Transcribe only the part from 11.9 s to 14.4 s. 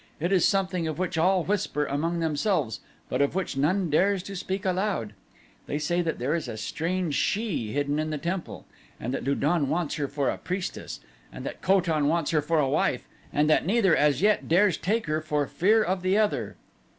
wants her for a wife and that neither as